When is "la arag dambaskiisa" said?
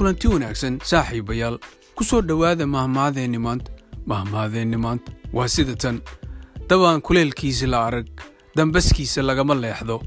7.72-9.22